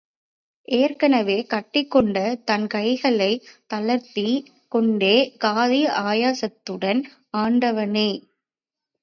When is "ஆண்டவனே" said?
7.37-8.09